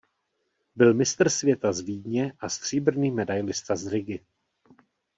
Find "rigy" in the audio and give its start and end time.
3.87-4.19